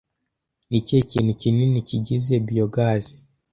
Ni 0.69 0.75
ikihe 0.79 1.01
kintu 1.11 1.31
kinini 1.41 1.77
kigize 1.89 2.33
Biyogazi 2.47 3.15